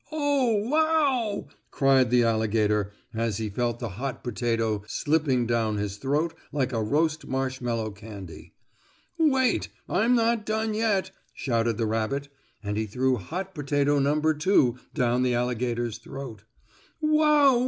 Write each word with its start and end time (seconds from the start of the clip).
"Oh, 0.11 0.55
wow!" 0.67 1.47
cried 1.69 2.09
the 2.09 2.23
alligator, 2.23 2.91
as 3.13 3.37
he 3.37 3.49
felt 3.51 3.77
the 3.77 3.89
hot 4.01 4.23
potato 4.23 4.81
slipping 4.87 5.45
down 5.45 5.77
his 5.77 5.97
throat 5.97 6.33
like 6.51 6.73
a 6.73 6.81
roast 6.81 7.27
marshmallow 7.27 7.91
candy. 7.91 8.55
"Wait, 9.19 9.69
I'm 9.87 10.15
not 10.15 10.43
done 10.43 10.73
yet," 10.73 11.11
shouted 11.35 11.77
the 11.77 11.85
rabbit, 11.85 12.29
and 12.63 12.77
he 12.77 12.87
threw 12.87 13.17
hot 13.17 13.53
potato 13.53 13.99
number 13.99 14.33
two 14.33 14.79
down 14.95 15.21
the 15.21 15.35
alligator's 15.35 15.99
throat. 15.99 16.45
"Wow! 16.99 17.59